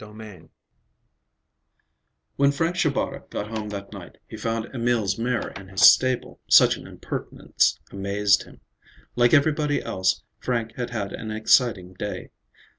[0.03, 0.49] VII
[2.35, 6.39] When Frank Shabata got home that night, he found Emil's mare in his stable.
[6.49, 8.61] Such an impertinence amazed him.
[9.15, 12.31] Like everybody else, Frank had had an exciting day.